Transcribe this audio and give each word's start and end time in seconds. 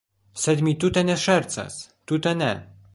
Sed 0.43 0.63
mi 0.67 0.73
tute 0.85 1.05
ne 1.11 1.19
ŝercas, 1.27 1.79
tute 2.13 2.39
ne. 2.43 2.55